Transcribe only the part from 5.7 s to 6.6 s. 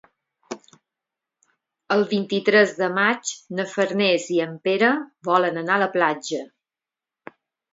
a la platja.